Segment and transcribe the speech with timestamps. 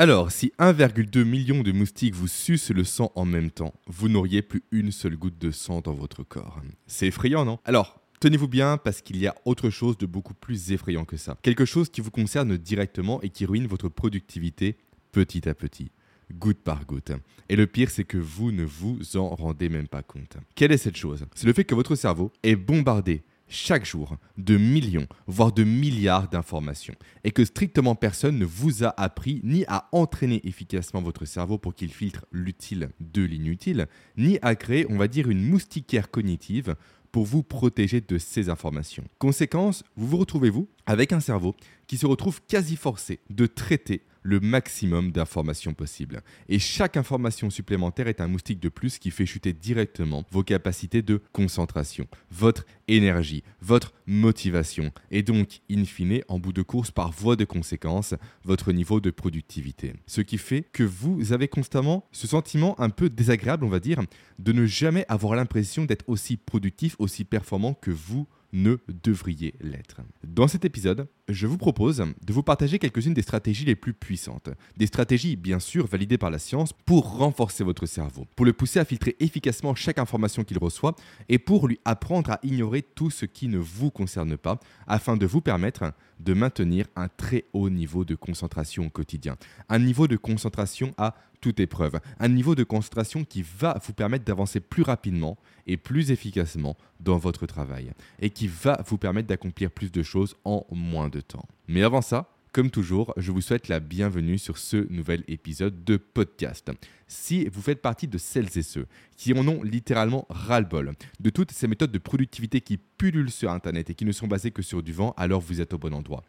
[0.00, 4.42] Alors, si 1,2 million de moustiques vous sucent le sang en même temps, vous n'auriez
[4.42, 6.62] plus une seule goutte de sang dans votre corps.
[6.86, 7.58] C'est effrayant, non?
[7.64, 11.36] Alors, Tenez-vous bien parce qu'il y a autre chose de beaucoup plus effrayant que ça.
[11.42, 14.76] Quelque chose qui vous concerne directement et qui ruine votre productivité
[15.10, 15.90] petit à petit,
[16.32, 17.12] goutte par goutte.
[17.48, 20.36] Et le pire, c'est que vous ne vous en rendez même pas compte.
[20.54, 21.26] Quelle est cette chose?
[21.34, 26.28] C'est le fait que votre cerveau est bombardé chaque jour de millions, voire de milliards
[26.28, 26.94] d'informations,
[27.24, 31.74] et que strictement personne ne vous a appris ni à entraîner efficacement votre cerveau pour
[31.74, 36.76] qu'il filtre l'utile de l'inutile, ni à créer, on va dire, une moustiquaire cognitive
[37.12, 39.04] pour vous protéger de ces informations.
[39.18, 41.56] Conséquence, vous vous retrouvez, vous, avec un cerveau
[41.86, 46.20] qui se retrouve quasi forcé de traiter le maximum d'informations possibles.
[46.50, 51.00] Et chaque information supplémentaire est un moustique de plus qui fait chuter directement vos capacités
[51.00, 57.10] de concentration, votre énergie, votre motivation, et donc, in fine, en bout de course, par
[57.10, 58.14] voie de conséquence,
[58.44, 59.94] votre niveau de productivité.
[60.06, 64.02] Ce qui fait que vous avez constamment ce sentiment un peu désagréable, on va dire,
[64.38, 70.00] de ne jamais avoir l'impression d'être aussi productif, aussi performant que vous ne devriez l'être.
[70.24, 74.48] Dans cet épisode, je vous propose de vous partager quelques-unes des stratégies les plus puissantes.
[74.76, 78.78] Des stratégies bien sûr validées par la science pour renforcer votre cerveau, pour le pousser
[78.78, 80.96] à filtrer efficacement chaque information qu'il reçoit
[81.28, 85.26] et pour lui apprendre à ignorer tout ce qui ne vous concerne pas afin de
[85.26, 89.36] vous permettre de maintenir un très haut niveau de concentration au quotidien.
[89.68, 92.00] Un niveau de concentration à toute épreuve.
[92.18, 97.16] Un niveau de concentration qui va vous permettre d'avancer plus rapidement et plus efficacement dans
[97.16, 97.92] votre travail.
[98.18, 101.46] Et qui va vous permettre d'accomplir plus de choses en moins de temps.
[101.66, 105.96] Mais avant ça, comme toujours, je vous souhaite la bienvenue sur ce nouvel épisode de
[105.98, 106.70] podcast.
[107.06, 111.52] Si vous faites partie de celles et ceux qui en ont littéralement ras-le-bol de toutes
[111.52, 114.82] ces méthodes de productivité qui pullulent sur Internet et qui ne sont basées que sur
[114.82, 116.24] du vent, alors vous êtes au bon endroit.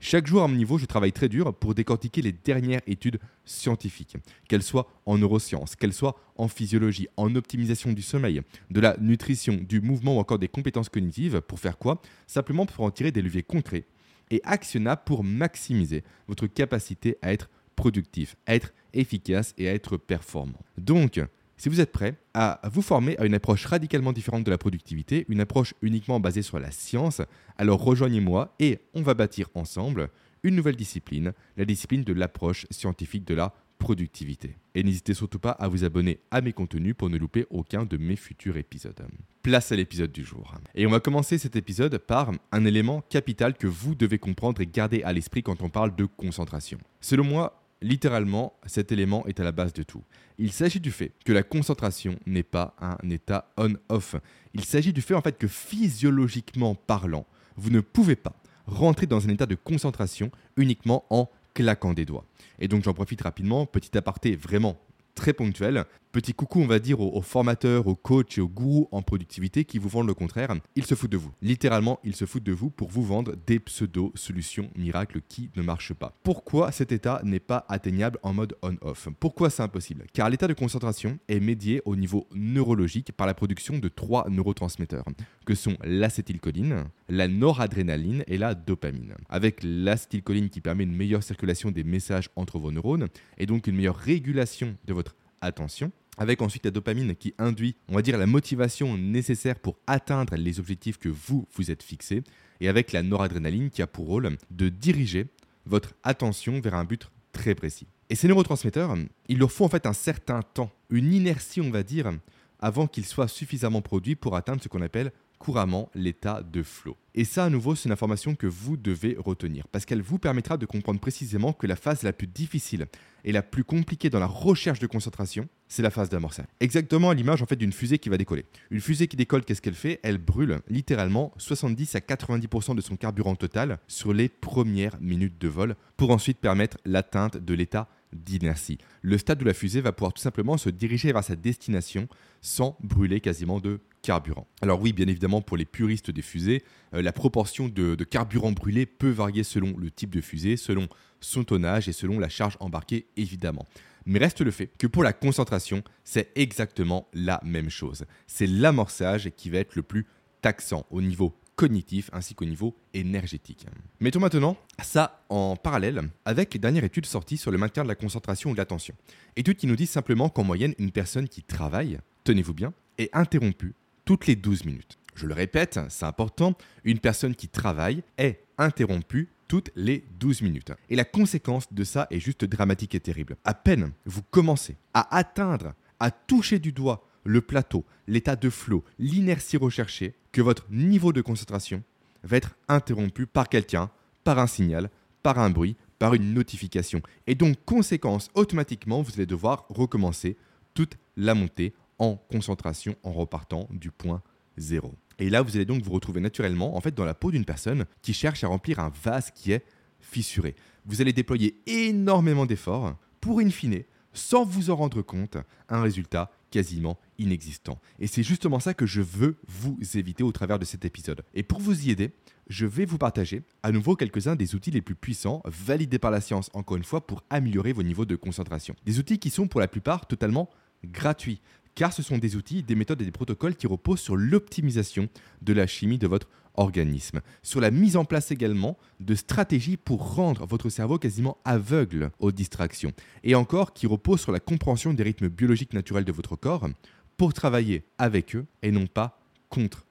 [0.00, 4.16] Chaque jour à mon niveau, je travaille très dur pour décortiquer les dernières études scientifiques,
[4.48, 9.54] qu'elles soient en neurosciences, qu'elles soient en physiologie, en optimisation du sommeil, de la nutrition,
[9.54, 11.40] du mouvement ou encore des compétences cognitives.
[11.40, 12.02] Pour faire quoi?
[12.26, 13.86] Simplement pour en tirer des leviers concrets
[14.30, 19.96] et actionnables pour maximiser votre capacité à être productif, à être efficace et à être
[19.96, 20.60] performant.
[20.78, 21.20] Donc,
[21.56, 25.24] si vous êtes prêt à vous former à une approche radicalement différente de la productivité,
[25.28, 27.22] une approche uniquement basée sur la science,
[27.58, 30.10] alors rejoignez-moi et on va bâtir ensemble
[30.42, 34.56] une nouvelle discipline, la discipline de l'approche scientifique de la productivité.
[34.74, 37.98] Et n'hésitez surtout pas à vous abonner à mes contenus pour ne louper aucun de
[37.98, 39.00] mes futurs épisodes.
[39.42, 40.54] Place à l'épisode du jour.
[40.74, 44.66] Et on va commencer cet épisode par un élément capital que vous devez comprendre et
[44.66, 46.78] garder à l'esprit quand on parle de concentration.
[47.00, 50.02] Selon moi, Littéralement, cet élément est à la base de tout.
[50.38, 54.16] Il s'agit du fait que la concentration n'est pas un état on-off.
[54.54, 59.26] Il s'agit du fait en fait que physiologiquement parlant, vous ne pouvez pas rentrer dans
[59.26, 62.26] un état de concentration uniquement en claquant des doigts.
[62.58, 64.78] Et donc j'en profite rapidement, petit aparté vraiment
[65.14, 65.84] très ponctuel.
[66.14, 69.80] Petit coucou, on va dire, aux, formateurs, aux coachs et aux gourous en productivité qui
[69.80, 70.54] vous vendent le contraire.
[70.76, 71.32] Ils se foutent de vous.
[71.42, 75.92] Littéralement, ils se foutent de vous pour vous vendre des pseudo-solutions miracles qui ne marchent
[75.92, 76.16] pas.
[76.22, 79.08] Pourquoi cet état n'est pas atteignable en mode on-off?
[79.18, 80.06] Pourquoi c'est impossible?
[80.12, 85.06] Car l'état de concentration est médié au niveau neurologique par la production de trois neurotransmetteurs,
[85.44, 89.16] que sont l'acétylcholine, la noradrénaline et la dopamine.
[89.28, 93.74] Avec l'acétylcholine qui permet une meilleure circulation des messages entre vos neurones et donc une
[93.74, 98.26] meilleure régulation de votre attention, avec ensuite la dopamine qui induit, on va dire, la
[98.26, 102.22] motivation nécessaire pour atteindre les objectifs que vous vous êtes fixés,
[102.60, 105.26] et avec la noradrénaline qui a pour rôle de diriger
[105.66, 107.86] votre attention vers un but très précis.
[108.10, 108.96] Et ces neurotransmetteurs,
[109.28, 112.12] il leur faut en fait un certain temps, une inertie, on va dire,
[112.60, 115.12] avant qu'ils soient suffisamment produits pour atteindre ce qu'on appelle
[115.44, 116.96] couramment l'état de flow.
[117.14, 120.56] Et ça, à nouveau, c'est une information que vous devez retenir, parce qu'elle vous permettra
[120.56, 122.86] de comprendre précisément que la phase la plus difficile
[123.24, 126.46] et la plus compliquée dans la recherche de concentration, c'est la phase d'amorçage.
[126.60, 128.46] Exactement à l'image en fait d'une fusée qui va décoller.
[128.70, 130.00] Une fusée qui décolle, qu'est-ce qu'elle fait?
[130.02, 135.48] Elle brûle littéralement 70 à 90% de son carburant total sur les premières minutes de
[135.48, 138.78] vol, pour ensuite permettre l'atteinte de l'état d'inertie.
[139.02, 142.08] Le stade où la fusée va pouvoir tout simplement se diriger vers sa destination
[142.40, 144.46] sans brûler quasiment de carburant.
[144.62, 146.62] Alors oui, bien évidemment, pour les puristes des fusées,
[146.94, 150.88] euh, la proportion de, de, carburant brûlé peut varier selon le type de fusée, selon
[151.20, 153.66] son tonnage et selon la charge embarquée, évidemment.
[154.06, 158.04] Mais reste le fait que pour la concentration, c'est exactement la même chose.
[158.26, 160.06] C'est l'amorçage qui va être le plus
[160.42, 163.66] taxant au niveau cognitif ainsi qu'au niveau énergétique.
[164.00, 167.94] Mettons maintenant ça en parallèle avec les dernières études sorties sur le maintien de la
[167.94, 168.94] concentration ou de l'attention.
[169.36, 173.74] Études qui nous disent simplement qu'en moyenne, une personne qui travaille, tenez-vous bien, est interrompue
[174.04, 174.98] toutes les 12 minutes.
[175.14, 180.72] Je le répète, c'est important, une personne qui travaille est interrompue toutes les 12 minutes.
[180.90, 183.36] Et la conséquence de ça est juste dramatique et terrible.
[183.44, 188.84] À peine vous commencez à atteindre, à toucher du doigt le plateau, l'état de flot,
[188.98, 191.82] l'inertie recherchée, que votre niveau de concentration
[192.22, 193.90] va être interrompu par quelqu'un,
[194.24, 194.90] par un signal,
[195.22, 197.00] par un bruit, par une notification.
[197.26, 200.36] Et donc, conséquence, automatiquement, vous allez devoir recommencer
[200.74, 204.22] toute la montée en concentration en repartant du point
[204.56, 204.94] zéro.
[205.18, 207.84] Et là, vous allez donc vous retrouver naturellement en fait dans la peau d'une personne
[208.02, 209.64] qui cherche à remplir un vase qui est
[210.00, 210.54] fissuré.
[210.86, 215.38] Vous allez déployer énormément d'efforts pour in fine, sans vous en rendre compte,
[215.68, 217.80] un résultat quasiment inexistant.
[217.98, 221.24] Et c'est justement ça que je veux vous éviter au travers de cet épisode.
[221.34, 222.12] Et pour vous y aider,
[222.48, 226.20] je vais vous partager à nouveau quelques-uns des outils les plus puissants, validés par la
[226.20, 228.76] science encore une fois, pour améliorer vos niveaux de concentration.
[228.86, 230.48] Des outils qui sont pour la plupart totalement
[230.84, 231.40] gratuits,
[231.74, 235.08] car ce sont des outils, des méthodes et des protocoles qui reposent sur l'optimisation
[235.42, 240.14] de la chimie de votre organisme, sur la mise en place également de stratégies pour
[240.14, 242.92] rendre votre cerveau quasiment aveugle aux distractions,
[243.22, 246.68] et encore qui reposent sur la compréhension des rythmes biologiques naturels de votre corps
[247.16, 249.86] pour travailler avec eux et non pas contre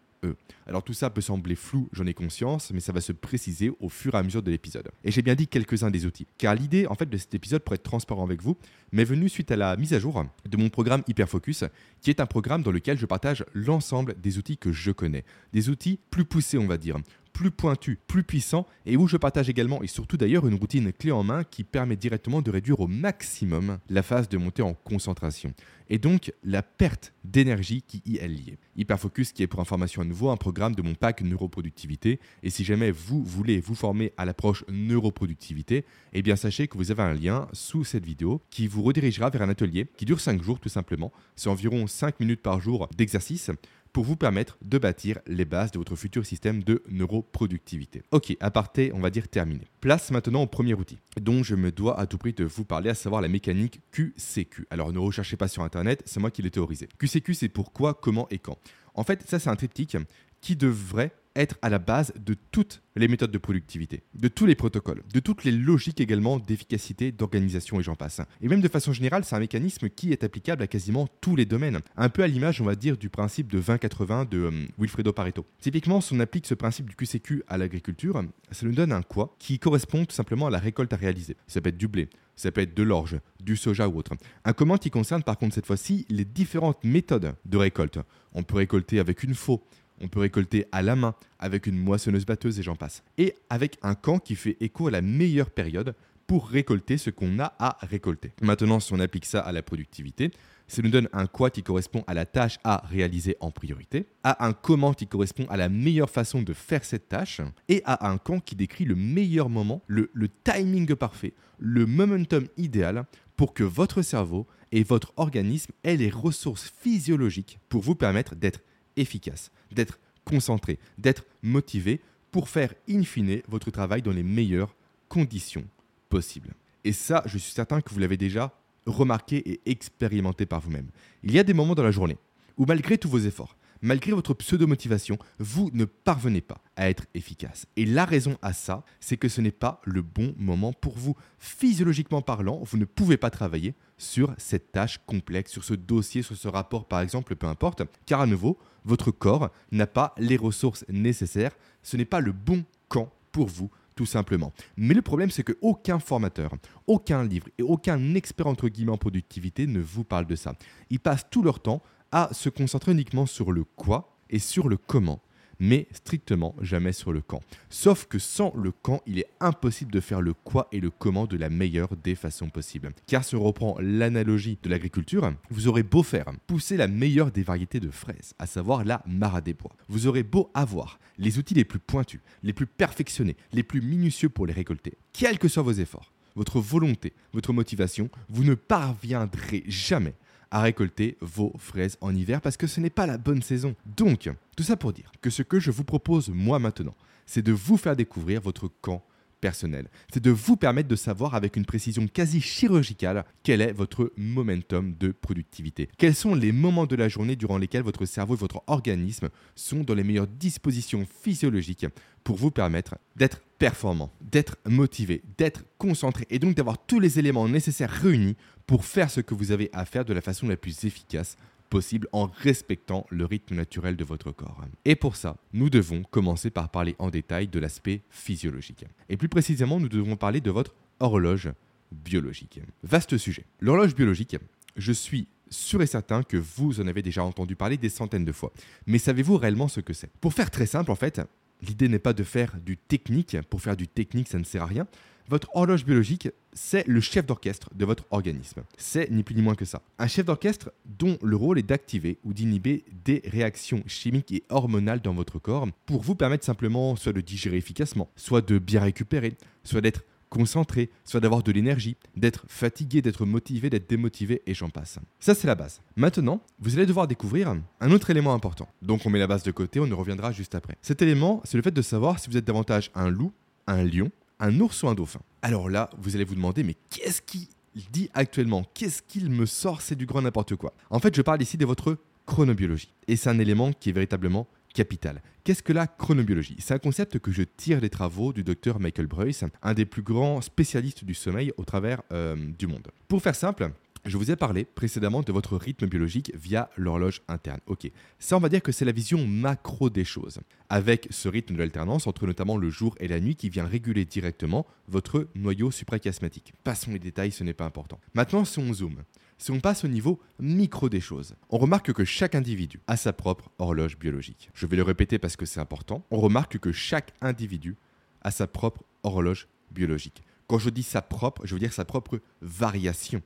[0.67, 3.89] alors tout ça peut sembler flou, j'en ai conscience, mais ça va se préciser au
[3.89, 4.89] fur et à mesure de l'épisode.
[5.03, 7.73] Et j'ai bien dit quelques-uns des outils, car l'idée en fait de cet épisode pour
[7.73, 8.57] être transparent avec vous
[8.91, 11.65] m'est venue suite à la mise à jour de mon programme Hyperfocus,
[12.01, 15.69] qui est un programme dans lequel je partage l'ensemble des outils que je connais, des
[15.69, 16.97] outils plus poussés on va dire,
[17.33, 21.11] plus pointu, plus puissant et où je partage également et surtout d'ailleurs une routine clé
[21.11, 25.53] en main qui permet directement de réduire au maximum la phase de montée en concentration
[25.89, 28.57] et donc la perte d'énergie qui y est liée.
[28.77, 32.63] Hyperfocus qui est pour information à nouveau un programme de mon pack neuroproductivité et si
[32.63, 37.13] jamais vous voulez vous former à l'approche neuroproductivité, eh bien sachez que vous avez un
[37.13, 40.69] lien sous cette vidéo qui vous redirigera vers un atelier qui dure 5 jours tout
[40.69, 41.11] simplement.
[41.35, 43.49] C'est environ 5 minutes par jour d'exercice
[43.93, 48.01] pour vous permettre de bâtir les bases de votre futur système de neuroproductivité.
[48.11, 49.61] Ok, aparté, on va dire terminé.
[49.79, 52.89] Place maintenant au premier outil dont je me dois à tout prix de vous parler,
[52.89, 54.67] à savoir la mécanique QCQ.
[54.71, 56.89] Alors ne recherchez pas sur Internet, c'est moi qui l'ai théorisé.
[56.97, 58.57] QCQ, c'est pourquoi, comment et quand.
[58.95, 59.97] En fait, ça c'est un triptyque
[60.41, 64.55] qui devrait être à la base de toutes les méthodes de productivité, de tous les
[64.55, 68.21] protocoles, de toutes les logiques également d'efficacité, d'organisation et j'en passe.
[68.41, 71.45] Et même de façon générale, c'est un mécanisme qui est applicable à quasiment tous les
[71.45, 75.11] domaines, un peu à l'image, on va dire, du principe de 20-80 de euh, Wilfredo
[75.11, 75.45] Pareto.
[75.59, 78.21] Typiquement, si on applique ce principe du QCQ à l'agriculture,
[78.51, 81.35] ça nous donne un quoi qui correspond tout simplement à la récolte à réaliser.
[81.47, 84.13] Ça peut être du blé, ça peut être de l'orge, du soja ou autre.
[84.45, 87.99] Un comment qui concerne par contre cette fois-ci les différentes méthodes de récolte.
[88.33, 89.63] On peut récolter avec une faux,
[90.01, 93.03] on peut récolter à la main avec une moissonneuse batteuse et j'en passe.
[93.17, 95.95] Et avec un camp qui fait écho à la meilleure période
[96.27, 98.31] pour récolter ce qu'on a à récolter.
[98.41, 100.31] Maintenant, si on applique ça à la productivité,
[100.67, 104.45] ça nous donne un quoi qui correspond à la tâche à réaliser en priorité, à
[104.45, 108.17] un comment qui correspond à la meilleure façon de faire cette tâche, et à un
[108.17, 113.05] quand qui décrit le meilleur moment, le, le timing parfait, le momentum idéal
[113.35, 118.61] pour que votre cerveau et votre organisme aient les ressources physiologiques pour vous permettre d'être
[118.97, 122.01] efficace, d'être concentré, d'être motivé
[122.31, 124.75] pour faire in fine votre travail dans les meilleures
[125.09, 125.65] conditions
[126.09, 126.53] possibles.
[126.83, 128.51] Et ça, je suis certain que vous l'avez déjà
[128.85, 130.87] remarqué et expérimenté par vous-même.
[131.23, 132.17] Il y a des moments dans la journée
[132.57, 137.67] où malgré tous vos efforts, malgré votre pseudo-motivation, vous ne parvenez pas à être efficace.
[137.75, 141.15] Et la raison à ça, c'est que ce n'est pas le bon moment pour vous.
[141.37, 146.35] Physiologiquement parlant, vous ne pouvez pas travailler sur cette tâche complexe, sur ce dossier, sur
[146.35, 150.85] ce rapport par exemple, peu importe, car à nouveau, votre corps n'a pas les ressources
[150.89, 154.53] nécessaires, ce n'est pas le bon camp pour vous tout simplement.
[154.75, 156.51] Mais le problème, c'est qu'aucun formateur,
[156.87, 160.55] aucun livre et aucun expert entre guillemets en productivité ne vous parle de ça.
[160.89, 164.77] Ils passent tout leur temps à se concentrer uniquement sur le quoi et sur le
[164.77, 165.19] comment,
[165.59, 167.41] mais strictement jamais sur le quand.
[167.71, 171.25] Sauf que sans le quand, il est impossible de faire le quoi et le comment
[171.25, 172.91] de la meilleure des façons possibles.
[173.07, 177.41] Car si on reprend l'analogie de l'agriculture, vous aurez beau faire pousser la meilleure des
[177.41, 179.75] variétés de fraises, à savoir la Mara des bois.
[179.89, 184.29] Vous aurez beau avoir les outils les plus pointus, les plus perfectionnés, les plus minutieux
[184.29, 189.63] pour les récolter, quels que soient vos efforts votre volonté, votre motivation, vous ne parviendrez
[189.67, 190.15] jamais
[190.53, 193.75] à récolter vos fraises en hiver parce que ce n'est pas la bonne saison.
[193.97, 196.95] Donc, tout ça pour dire que ce que je vous propose moi maintenant,
[197.25, 199.03] c'est de vous faire découvrir votre camp
[199.43, 199.89] personnel.
[200.13, 204.95] C'est de vous permettre de savoir avec une précision quasi chirurgicale quel est votre momentum
[204.97, 205.89] de productivité.
[205.97, 209.83] Quels sont les moments de la journée durant lesquels votre cerveau et votre organisme sont
[209.83, 211.87] dans les meilleures dispositions physiologiques
[212.23, 217.49] pour vous permettre d'être performant, d'être motivé, d'être concentré et donc d'avoir tous les éléments
[217.49, 220.83] nécessaires réunis pour faire ce que vous avez à faire de la façon la plus
[220.85, 221.37] efficace
[221.69, 224.63] possible en respectant le rythme naturel de votre corps.
[224.85, 228.85] Et pour ça, nous devons commencer par parler en détail de l'aspect physiologique.
[229.09, 231.51] Et plus précisément, nous devons parler de votre horloge
[231.91, 232.59] biologique.
[232.83, 233.45] Vaste sujet.
[233.59, 234.37] L'horloge biologique,
[234.77, 238.31] je suis sûr et certain que vous en avez déjà entendu parler des centaines de
[238.31, 238.53] fois.
[238.85, 240.11] Mais savez-vous réellement ce que c'est?
[240.21, 241.21] Pour faire très simple, en fait,
[241.61, 243.37] l'idée n'est pas de faire du technique.
[243.49, 244.87] Pour faire du technique, ça ne sert à rien.
[245.29, 248.63] Votre horloge biologique, c'est le chef d'orchestre de votre organisme.
[248.77, 249.81] C'est ni plus ni moins que ça.
[249.97, 255.01] Un chef d'orchestre dont le rôle est d'activer ou d'inhiber des réactions chimiques et hormonales
[255.01, 259.35] dans votre corps pour vous permettre simplement soit de digérer efficacement, soit de bien récupérer,
[259.63, 260.03] soit d'être
[260.33, 264.97] concentré, soit d'avoir de l'énergie, d'être fatigué, d'être motivé, d'être démotivé, et j'en passe.
[265.19, 265.79] Ça, c'est la base.
[265.95, 268.67] Maintenant, vous allez devoir découvrir un autre élément important.
[268.81, 270.75] Donc, on met la base de côté, on y reviendra juste après.
[270.81, 273.31] Cet élément, c'est le fait de savoir si vous êtes davantage un loup,
[273.67, 274.11] un lion,
[274.43, 275.21] un ours ou un dauphin.
[275.41, 277.49] Alors là, vous allez vous demander, mais qu'est-ce qui
[277.91, 278.65] dit actuellement?
[278.73, 279.81] Qu'est-ce qu'il me sort?
[279.81, 280.73] C'est du grand n'importe quoi.
[280.89, 282.93] En fait, je parle ici de votre chronobiologie.
[283.07, 285.21] Et c'est un élément qui est véritablement capital.
[285.45, 286.57] Qu'est-ce que la chronobiologie?
[286.59, 290.01] C'est un concept que je tire des travaux du docteur Michael Bruce, un des plus
[290.01, 292.87] grands spécialistes du sommeil au travers euh, du monde.
[293.07, 293.71] Pour faire simple,
[294.05, 297.59] je vous ai parlé précédemment de votre rythme biologique via l'horloge interne.
[297.67, 301.53] Ok, ça on va dire que c'est la vision macro des choses, avec ce rythme
[301.53, 305.71] de l'alternance entre notamment le jour et la nuit qui vient réguler directement votre noyau
[305.71, 306.53] suprachiasmatique.
[306.63, 307.99] Passons les détails, ce n'est pas important.
[308.13, 309.03] Maintenant, si on zoome,
[309.37, 313.13] si on passe au niveau micro des choses, on remarque que chaque individu a sa
[313.13, 314.49] propre horloge biologique.
[314.53, 316.05] Je vais le répéter parce que c'est important.
[316.11, 317.77] On remarque que chaque individu
[318.21, 320.23] a sa propre horloge biologique.
[320.47, 323.21] Quand je dis sa propre, je veux dire sa propre variation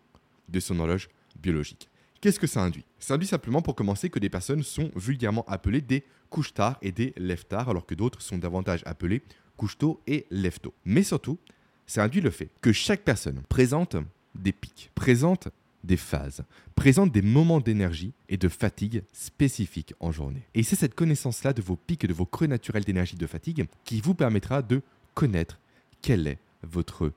[0.50, 1.90] de son horloge biologique.
[2.22, 2.86] Qu'est-ce que ça induit?
[3.00, 7.14] Ça induit simplement pour commencer que des personnes sont vulgairement appelées des couche-tard et des
[7.18, 9.22] lève-tard, alors que d'autres sont davantage appelées
[9.56, 10.74] couche-tôt et lève-tôt.
[10.86, 11.38] Mais surtout,
[11.86, 13.96] ça induit le fait que chaque personne présente
[14.36, 15.50] des pics, présente
[15.84, 16.44] des phases,
[16.76, 20.44] présentent des moments d'énergie et de fatigue spécifiques en journée.
[20.54, 23.68] Et c'est cette connaissance-là de vos pics et de vos creux naturels d'énergie de fatigue
[23.84, 24.82] qui vous permettra de
[25.14, 25.60] connaître
[26.02, 27.12] quel est votre.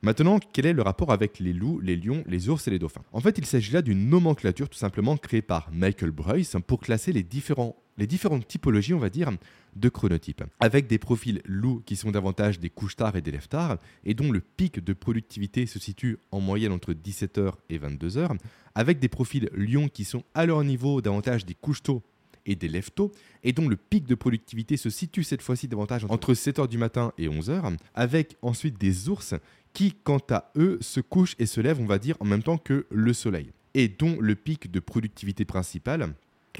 [0.00, 3.02] Maintenant, quel est le rapport avec les loups, les lions, les ours et les dauphins?
[3.12, 7.12] En fait, il s'agit là d'une nomenclature tout simplement créée par Michael Bruce pour classer
[7.12, 9.32] les, différents, différentes typologies, on va dire,
[9.74, 13.48] de chronotypes, avec des profils loups qui sont davantage des couches tard et des lève
[13.48, 18.38] tard, et dont le pic de productivité se situe en moyenne entre 17h et 22h,
[18.76, 22.02] avec des profils lions qui sont à leur niveau davantage des couches tôt
[22.48, 23.12] et des tôt,
[23.44, 27.12] et dont le pic de productivité se situe cette fois-ci davantage entre 7h du matin
[27.18, 29.34] et 11h, avec ensuite des ours
[29.72, 32.58] qui, quant à eux, se couchent et se lèvent, on va dire, en même temps
[32.58, 36.14] que le soleil, et dont le pic de productivité principal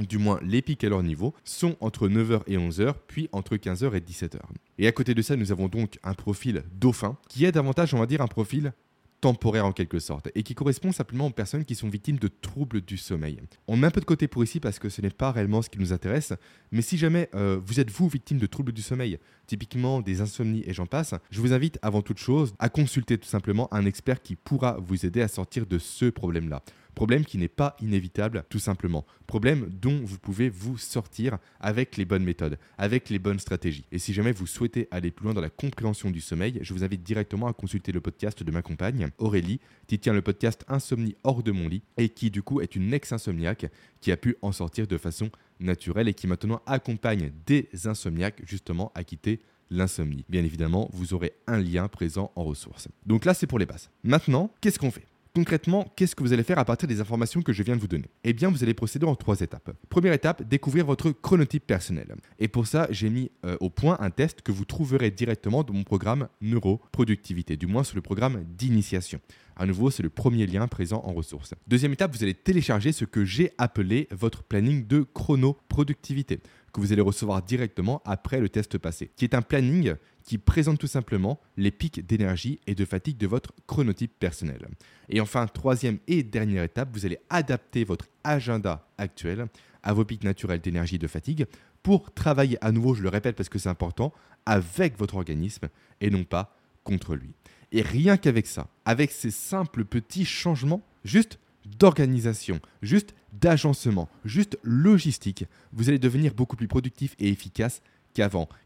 [0.07, 3.95] du moins les pics à leur niveau, sont entre 9h et 11h, puis entre 15h
[3.97, 4.39] et 17h.
[4.79, 7.99] Et à côté de ça, nous avons donc un profil dauphin, qui est davantage, on
[7.99, 8.73] va dire, un profil
[9.21, 12.81] temporaire en quelque sorte, et qui correspond simplement aux personnes qui sont victimes de troubles
[12.81, 13.41] du sommeil.
[13.67, 15.71] On met un peu de côté pour ici parce que ce n'est pas réellement ce
[15.71, 16.33] qui nous intéresse,
[16.71, 20.63] mais si jamais euh, vous êtes vous victime de troubles du sommeil, typiquement des insomnies
[20.67, 24.23] et j'en passe, je vous invite avant toute chose à consulter tout simplement un expert
[24.23, 26.63] qui pourra vous aider à sortir de ce problème-là.
[26.99, 29.07] Problème qui n'est pas inévitable, tout simplement.
[29.29, 33.85] Problème dont vous pouvez vous sortir avec les bonnes méthodes, avec les bonnes stratégies.
[33.93, 36.83] Et si jamais vous souhaitez aller plus loin dans la compréhension du sommeil, je vous
[36.83, 41.15] invite directement à consulter le podcast de ma compagne, Aurélie, qui tient le podcast Insomnie
[41.23, 43.67] hors de mon lit et qui du coup est une ex-insomniaque
[44.01, 48.91] qui a pu en sortir de façon naturelle et qui maintenant accompagne des insomniaques justement
[48.97, 49.39] à quitter
[49.71, 50.25] l'insomnie.
[50.29, 52.89] Bien évidemment, vous aurez un lien présent en ressources.
[53.07, 53.89] Donc là, c'est pour les bases.
[54.03, 55.07] Maintenant, qu'est-ce qu'on fait?
[55.35, 57.89] Concrètement, qu'est-ce que vous allez faire à partir des informations que je viens de vous
[57.89, 58.07] donner?
[58.25, 59.71] Eh bien, vous allez procéder en trois étapes.
[59.89, 62.15] Première étape, découvrir votre chronotype personnel.
[62.39, 65.75] Et pour ça, j'ai mis euh, au point un test que vous trouverez directement dans
[65.75, 69.21] mon programme Neuroproductivité, du moins sur le programme d'initiation.
[69.57, 71.53] À nouveau, c'est le premier lien présent en ressources.
[71.67, 76.41] Deuxième étape, vous allez télécharger ce que j'ai appelé votre planning de chronoproductivité,
[76.73, 79.95] que vous allez recevoir directement après le test passé, qui est un planning
[80.29, 84.69] qui présente tout simplement les pics d'énergie et de fatigue de votre chronotype personnel.
[85.09, 89.47] Et enfin, troisième et dernière étape, vous allez adapter votre agenda actuel
[89.83, 91.47] à vos pics naturels d'énergie et de fatigue
[91.83, 94.13] pour travailler à nouveau, je le répète parce que c'est important,
[94.45, 95.69] avec votre organisme
[96.03, 96.55] et non pas
[96.85, 97.33] contre lui.
[97.73, 105.47] Et rien qu'avec ça, avec ces simples petits changements, juste d'organisation, juste d'agencement, juste logistique,
[105.73, 107.81] vous allez devenir beaucoup plus productif et efficace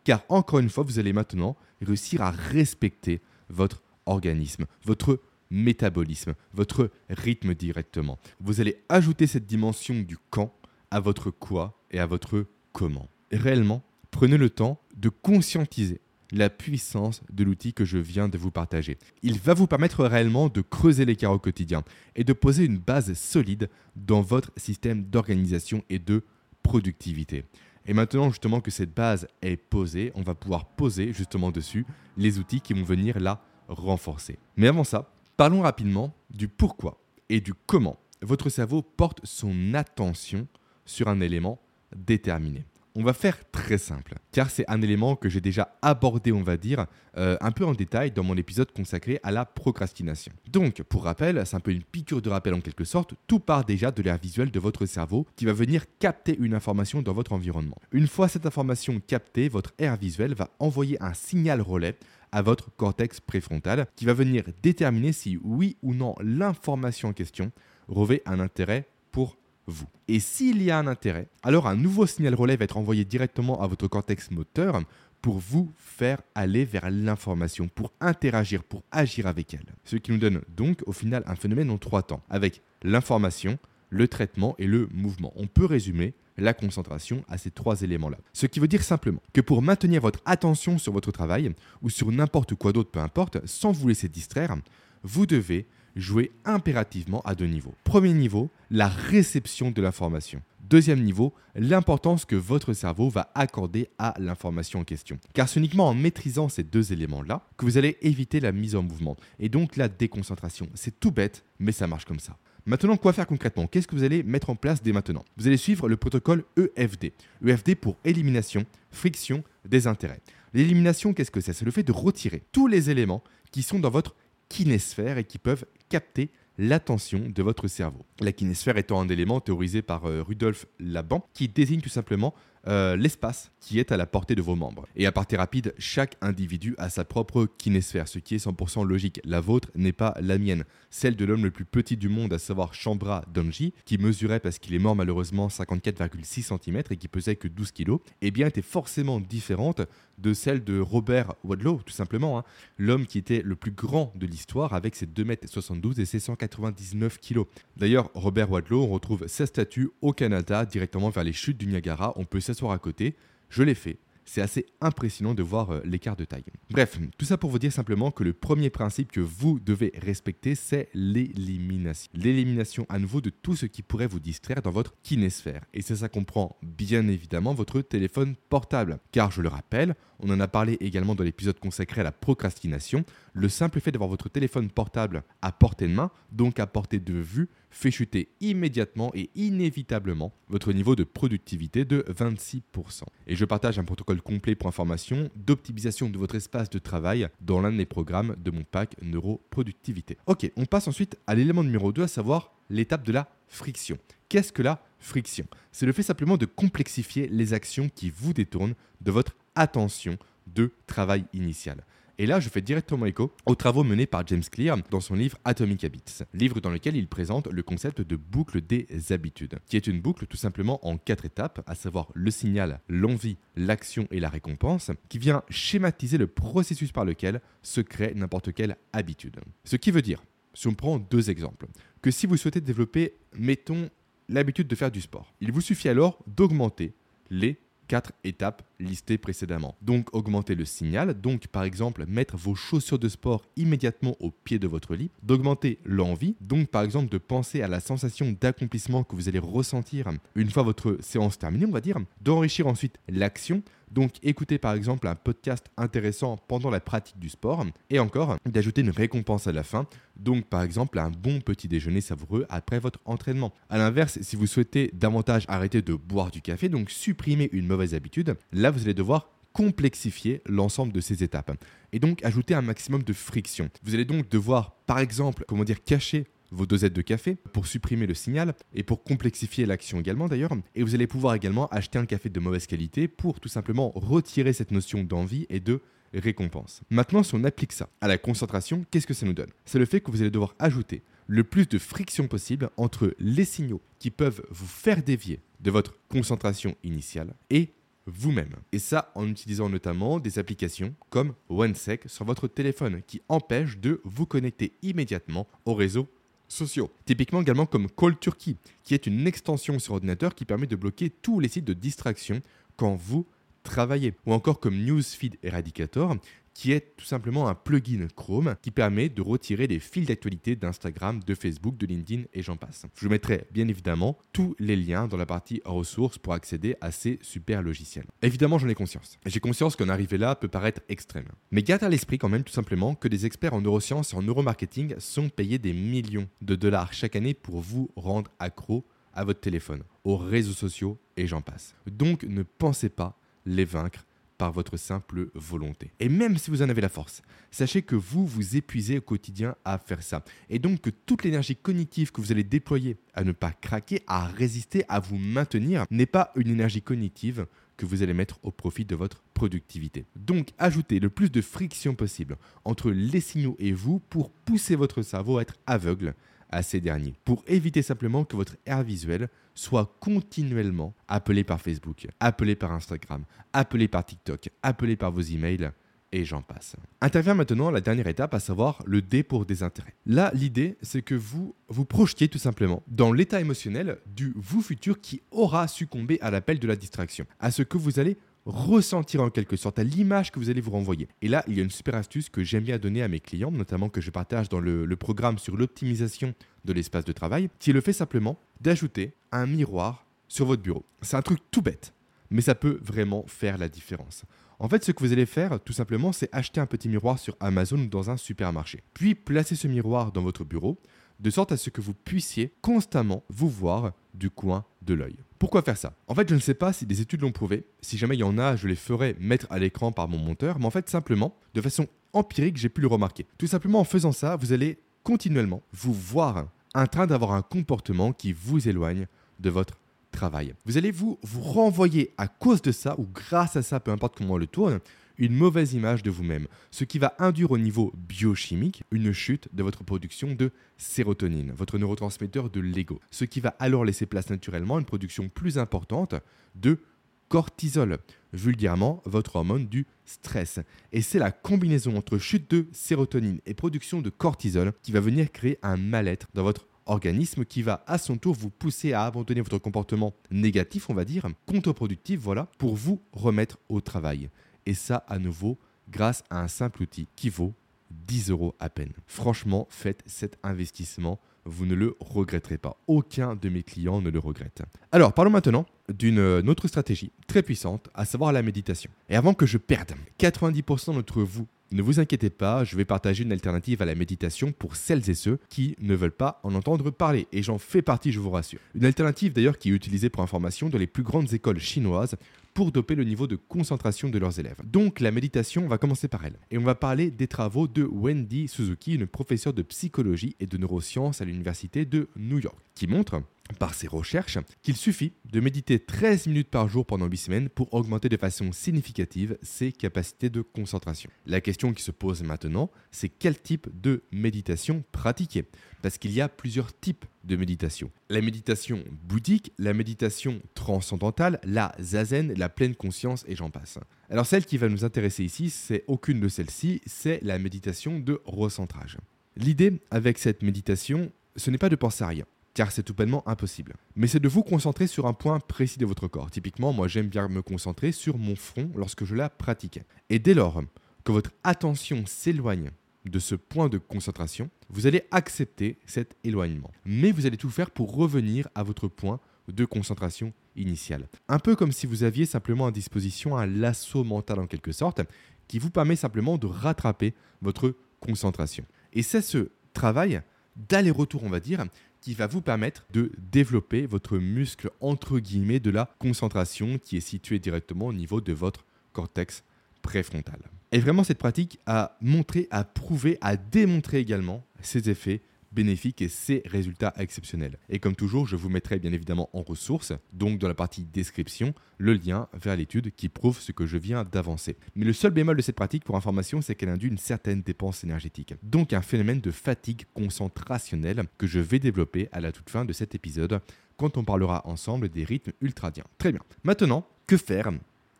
[0.04, 6.90] Car encore une fois, vous allez maintenant réussir à respecter votre organisme, votre métabolisme, votre
[7.10, 8.18] rythme directement.
[8.40, 10.52] Vous allez ajouter cette dimension du quand
[10.90, 13.08] à votre quoi et à votre comment.
[13.30, 16.00] réellement, prenez le temps de conscientiser
[16.32, 18.98] la puissance de l'outil que je viens de vous partager.
[19.22, 21.84] Il va vous permettre réellement de creuser l'écart au quotidien
[22.16, 26.24] et de poser une base solide dans votre système d'organisation et de
[26.62, 27.44] productivité.
[27.86, 31.84] Et maintenant justement que cette base est posée, on va pouvoir poser justement dessus
[32.16, 34.38] les outils qui vont venir la renforcer.
[34.56, 36.98] Mais avant ça, parlons rapidement du pourquoi
[37.28, 40.46] et du comment votre cerveau porte son attention
[40.84, 41.58] sur un élément
[41.94, 42.64] déterminé.
[42.94, 46.58] On va faire très simple, car c'est un élément que j'ai déjà abordé, on va
[46.58, 50.32] dire, euh, un peu en détail dans mon épisode consacré à la procrastination.
[50.50, 53.64] Donc, pour rappel, c'est un peu une piqûre de rappel en quelque sorte, tout part
[53.64, 57.32] déjà de l'air visuel de votre cerveau qui va venir capter une information dans votre
[57.32, 57.78] environnement.
[57.92, 61.96] Une fois cette information captée, votre air visuel va envoyer un signal relais
[62.30, 67.52] à votre cortex préfrontal qui va venir déterminer si oui ou non l'information en question
[67.88, 69.86] revêt un intérêt pour vous.
[70.08, 73.60] Et s'il y a un intérêt, alors un nouveau signal relais va être envoyé directement
[73.62, 74.82] à votre cortex moteur
[75.20, 79.66] pour vous faire aller vers l'information, pour interagir, pour agir avec elle.
[79.84, 84.08] Ce qui nous donne donc au final un phénomène en trois temps, avec l'information, le
[84.08, 85.32] traitement et le mouvement.
[85.36, 88.18] On peut résumer la concentration à ces trois éléments-là.
[88.32, 92.10] Ce qui veut dire simplement que pour maintenir votre attention sur votre travail ou sur
[92.10, 94.56] n'importe quoi d'autre, peu importe, sans vous laisser distraire,
[95.02, 97.74] vous devez jouer impérativement à deux niveaux.
[97.84, 100.42] Premier niveau, la réception de l'information.
[100.72, 105.18] Deuxième niveau, l'importance que votre cerveau va accorder à l'information en question.
[105.34, 108.82] Car c'est uniquement en maîtrisant ces deux éléments-là que vous allez éviter la mise en
[108.82, 110.68] mouvement et donc la déconcentration.
[110.74, 112.38] C'est tout bête, mais ça marche comme ça.
[112.64, 113.66] Maintenant, quoi faire concrètement?
[113.66, 115.24] Qu'est-ce que vous allez mettre en place dès maintenant?
[115.36, 117.12] Vous allez suivre le protocole EFD.
[117.44, 120.20] EFD pour élimination, friction, désintérêt.
[120.54, 121.52] L'élimination, qu'est-ce que c'est?
[121.52, 124.14] C'est le fait de retirer tous les éléments qui sont dans votre
[124.48, 128.06] kinésphère et qui peuvent capter l'attention de votre cerveau.
[128.20, 132.34] La kinésphère étant un élément théorisé par euh, Rudolf Laban qui désigne tout simplement
[132.68, 134.86] euh, l'espace qui est à la portée de vos membres.
[134.96, 139.20] Et à partir rapide, chaque individu a sa propre kinésphère, ce qui est 100% logique.
[139.24, 140.64] La vôtre n'est pas la mienne.
[140.90, 144.58] Celle de l'homme le plus petit du monde, à savoir Chambra Donji, qui mesurait, parce
[144.58, 148.62] qu'il est mort malheureusement, 54,6 cm et qui pesait que 12 kg, eh bien était
[148.62, 149.82] forcément différente
[150.18, 152.38] de celle de Robert Wadlow, tout simplement.
[152.38, 152.44] Hein.
[152.78, 157.18] L'homme qui était le plus grand de l'histoire avec ses 2,72 m et ses 199
[157.18, 157.42] kg.
[157.76, 162.12] D'ailleurs, Robert Wadlow, on retrouve sa statue au Canada, directement vers les chutes du Niagara.
[162.16, 163.16] On peut s'asseoir à côté.
[163.48, 166.44] Je l'ai fait c'est assez impressionnant de voir euh, l'écart de taille.
[166.70, 170.54] Bref, tout ça pour vous dire simplement que le premier principe que vous devez respecter,
[170.54, 172.10] c'est l'élimination.
[172.14, 175.62] L'élimination à nouveau de tout ce qui pourrait vous distraire dans votre kinésphère.
[175.74, 178.98] Et ça, ça comprend bien évidemment votre téléphone portable.
[179.10, 183.04] Car je le rappelle, on en a parlé également dans l'épisode consacré à la procrastination,
[183.32, 187.14] le simple fait d'avoir votre téléphone portable à portée de main, donc à portée de
[187.14, 193.02] vue, fait chuter immédiatement et inévitablement votre niveau de productivité de 26%.
[193.26, 197.60] Et je partage un protocole complet pour information d'optimisation de votre espace de travail dans
[197.60, 200.18] l'un des programmes de mon pack Neuroproductivité.
[200.26, 203.98] Ok, on passe ensuite à l'élément numéro 2, à savoir l'étape de la friction.
[204.28, 205.46] Qu'est-ce que la friction?
[205.72, 210.72] C'est le fait simplement de complexifier les actions qui vous détournent de votre attention de
[210.86, 211.84] travail initial.
[212.22, 215.38] Et là, je fais directement écho aux travaux menés par James Clear dans son livre
[215.44, 219.88] Atomic Habits, livre dans lequel il présente le concept de boucle des habitudes, qui est
[219.88, 224.28] une boucle tout simplement en quatre étapes, à savoir le signal, l'envie, l'action et la
[224.28, 229.40] récompense, qui vient schématiser le processus par lequel se crée n'importe quelle habitude.
[229.64, 230.22] Ce qui veut dire,
[230.54, 231.66] si on prend deux exemples,
[232.02, 233.90] que si vous souhaitez développer, mettons,
[234.28, 236.94] l'habitude de faire du sport, il vous suffit alors d'augmenter
[237.30, 237.58] les
[237.88, 239.76] quatre étapes listées précédemment.
[239.82, 244.58] Donc augmenter le signal, donc par exemple mettre vos chaussures de sport immédiatement au pied
[244.58, 249.16] de votre lit, d'augmenter l'envie, donc par exemple de penser à la sensation d'accomplissement que
[249.16, 254.12] vous allez ressentir une fois votre séance terminée, on va dire, d'enrichir ensuite l'action, donc
[254.22, 258.90] écouter par exemple un podcast intéressant pendant la pratique du sport et encore d'ajouter une
[258.90, 263.52] récompense à la fin, donc par exemple un bon petit déjeuner savoureux après votre entraînement.
[263.68, 267.94] A l'inverse, si vous souhaitez davantage arrêter de boire du café, donc supprimer une mauvaise
[267.94, 271.52] habitude, là vous allez devoir complexifier l'ensemble de ces étapes
[271.92, 273.68] et donc ajouter un maximum de friction.
[273.82, 278.06] Vous allez donc devoir par exemple, comment dire, cacher vos dosettes de café pour supprimer
[278.06, 280.52] le signal et pour complexifier l'action également d'ailleurs.
[280.74, 284.52] Et vous allez pouvoir également acheter un café de mauvaise qualité pour tout simplement retirer
[284.52, 285.80] cette notion d'envie et de
[286.14, 286.82] récompense.
[286.90, 289.50] Maintenant, si on applique ça à la concentration, qu'est-ce que ça nous donne?
[289.64, 293.44] C'est le fait que vous allez devoir ajouter le plus de friction possible entre les
[293.44, 297.72] signaux qui peuvent vous faire dévier de votre concentration initiale et
[298.06, 298.56] vous-même.
[298.72, 304.00] Et ça en utilisant notamment des applications comme OneSec sur votre téléphone qui empêchent de
[304.04, 306.08] vous connecter immédiatement au réseau
[306.52, 306.90] sociaux.
[307.04, 311.10] Typiquement également comme Call Turkey, qui est une extension sur ordinateur qui permet de bloquer
[311.10, 312.40] tous les sites de distraction
[312.76, 313.26] quand vous
[313.62, 314.14] travailler.
[314.26, 316.16] Ou encore comme Newsfeed Eradicator,
[316.54, 321.20] qui est tout simplement un plugin Chrome qui permet de retirer les fils d'actualité d'Instagram,
[321.24, 322.86] de Facebook, de LinkedIn et j'en passe.
[322.94, 326.90] Je vous mettrai bien évidemment tous les liens dans la partie ressources pour accéder à
[326.90, 328.06] ces super logiciels.
[328.22, 329.18] Évidemment, j'en ai conscience.
[329.26, 331.26] J'ai conscience qu'en arriver là peut paraître extrême.
[331.50, 334.22] Mais garde à l'esprit quand même tout simplement que des experts en neurosciences et en
[334.22, 338.84] neuromarketing sont payés des millions de dollars chaque année pour vous rendre accro
[339.14, 341.74] à votre téléphone, aux réseaux sociaux et j'en passe.
[341.86, 344.04] Donc ne pensez pas les vaincre
[344.38, 345.92] par votre simple volonté.
[346.00, 349.54] Et même si vous en avez la force, sachez que vous vous épuisez au quotidien
[349.64, 350.24] à faire ça.
[350.50, 354.26] Et donc que toute l'énergie cognitive que vous allez déployer à ne pas craquer, à
[354.26, 358.84] résister, à vous maintenir, n'est pas une énergie cognitive que vous allez mettre au profit
[358.84, 360.06] de votre productivité.
[360.14, 365.02] Donc ajoutez le plus de friction possible entre les signaux et vous pour pousser votre
[365.02, 366.14] cerveau à être aveugle
[366.50, 372.06] à ces derniers, pour éviter simplement que votre air visuel soit continuellement appelé par Facebook,
[372.20, 375.70] appelé par Instagram, appelé par TikTok, appelé par vos emails,
[376.12, 376.76] et j'en passe.
[377.00, 379.94] Intervient maintenant la dernière étape, à savoir le dé pour désintérêt.
[380.04, 385.00] Là, l'idée, c'est que vous vous projetiez tout simplement dans l'état émotionnel du vous futur
[385.00, 389.30] qui aura succombé à l'appel de la distraction, à ce que vous allez ressentir en
[389.30, 391.08] quelque sorte à l'image que vous allez vous renvoyer.
[391.20, 393.50] Et là, il y a une super astuce que j'aime bien donner à mes clients,
[393.50, 397.72] notamment que je partage dans le, programme sur l'optimisation de l'espace de travail, qui est
[397.72, 400.84] le fait simplement d'ajouter un miroir sur votre bureau.
[401.02, 401.92] C'est un truc tout bête,
[402.30, 404.24] mais ça peut vraiment faire la différence.
[404.58, 407.36] En fait, ce que vous allez faire, tout simplement, c'est acheter un petit miroir sur
[407.40, 408.82] Amazon ou dans un supermarché.
[408.94, 410.78] Puis placer ce miroir dans votre bureau,
[411.22, 415.16] de sorte à ce que vous puissiez constamment vous voir du coin de l'œil.
[415.38, 415.94] Pourquoi faire ça?
[416.08, 417.64] En fait, je ne sais pas si des études l'ont prouvé.
[417.80, 420.58] Si jamais il y en a, je les ferai mettre à l'écran par mon monteur.
[420.58, 423.26] Mais en fait, simplement, de façon empirique, j'ai pu le remarquer.
[423.38, 428.12] Tout simplement, en faisant ça, vous allez continuellement vous voir en train d'avoir un comportement
[428.12, 429.06] qui vous éloigne
[429.40, 429.78] de votre
[430.10, 430.54] travail.
[430.64, 434.16] Vous allez vous, vous renvoyer à cause de ça, ou grâce à ça, peu importe
[434.18, 434.80] comment on le tourne,
[435.22, 439.62] une mauvaise image de vous-même, ce qui va induire au niveau biochimique une chute de
[439.62, 444.76] votre production de sérotonine, votre neurotransmetteur de l'ego, ce qui va alors laisser place naturellement
[444.76, 446.16] à une production plus importante
[446.56, 446.80] de
[447.28, 447.98] cortisol,
[448.32, 450.58] vulgairement votre hormone du stress.
[450.90, 455.30] Et c'est la combinaison entre chute de sérotonine et production de cortisol qui va venir
[455.30, 459.40] créer un mal-être dans votre organisme qui va à son tour vous pousser à abandonner
[459.40, 464.28] votre comportement négatif, on va dire, contre-productif, voilà, pour vous remettre au travail.
[464.66, 465.58] Et ça, à nouveau,
[465.90, 467.54] grâce à un simple outil qui vaut
[467.90, 468.92] 10 euros à peine.
[469.06, 472.76] Franchement, faites cet investissement, vous ne le regretterez pas.
[472.86, 474.62] Aucun de mes clients ne le regrette.
[474.92, 478.90] Alors, parlons maintenant d'une autre stratégie très puissante, à savoir la méditation.
[479.08, 483.24] Et avant que je perde 90% d'entre vous ne vous inquiétez pas, je vais partager
[483.24, 486.90] une alternative à la méditation pour celles et ceux qui ne veulent pas en entendre
[486.90, 487.26] parler.
[487.32, 488.60] Et j'en fais partie, je vous rassure.
[488.74, 492.16] Une alternative d'ailleurs qui est utilisée pour information dans les plus grandes écoles chinoises
[492.54, 494.60] pour doper le niveau de concentration de leurs élèves.
[494.64, 496.38] Donc la méditation, on va commencer par elle.
[496.50, 500.58] Et on va parler des travaux de Wendy Suzuki, une professeure de psychologie et de
[500.58, 503.22] neurosciences à l'université de New York, qui montre
[503.58, 507.72] par ses recherches qu'il suffit de méditer 13 minutes par jour pendant 8 semaines pour
[507.74, 511.10] augmenter de façon significative ses capacités de concentration.
[511.26, 515.44] La question qui se pose maintenant, c'est quel type de méditation pratiquer?
[515.82, 517.90] Parce qu'il y a plusieurs types de méditation.
[518.08, 523.78] La méditation bouddhique, la méditation transcendantale, la zazen, la pleine conscience et j'en passe.
[524.10, 528.20] Alors celle qui va nous intéresser ici, c'est aucune de celles-ci, c'est la méditation de
[528.24, 528.98] recentrage.
[529.36, 533.26] L'idée avec cette méditation, ce n'est pas de penser à rien car c'est tout bonnement
[533.28, 533.74] impossible.
[533.96, 536.30] Mais c'est de vous concentrer sur un point précis de votre corps.
[536.30, 539.84] Typiquement, moi j'aime bien me concentrer sur mon front lorsque je la pratiquais.
[540.10, 540.62] Et dès lors
[541.04, 542.70] que votre attention s'éloigne
[543.04, 546.70] de ce point de concentration, vous allez accepter cet éloignement.
[546.84, 551.08] Mais vous allez tout faire pour revenir à votre point de concentration initial.
[551.28, 555.00] Un peu comme si vous aviez simplement à disposition un lasso mental en quelque sorte,
[555.48, 558.64] qui vous permet simplement de rattraper votre concentration.
[558.92, 560.22] Et c'est ce travail
[560.56, 561.64] d'aller-retour, on va dire,
[562.02, 567.00] qui va vous permettre de développer votre muscle entre guillemets de la concentration qui est
[567.00, 569.44] situé directement au niveau de votre cortex
[569.80, 570.40] préfrontal.
[570.72, 576.08] Et vraiment, cette pratique a montré, a prouvé, a démontré également ses effets bénéfique et
[576.08, 577.58] ses résultats exceptionnels.
[577.68, 581.54] Et comme toujours, je vous mettrai bien évidemment en ressources, donc dans la partie description,
[581.78, 584.56] le lien vers l'étude qui prouve ce que je viens d'avancer.
[584.74, 587.84] Mais le seul bémol de cette pratique pour information, c'est qu'elle induit une certaine dépense
[587.84, 588.34] énergétique.
[588.42, 592.72] Donc un phénomène de fatigue concentrationnelle que je vais développer à la toute fin de
[592.72, 593.40] cet épisode
[593.76, 595.84] quand on parlera ensemble des rythmes ultradiens.
[595.98, 596.20] Très bien.
[596.44, 597.50] Maintenant, que faire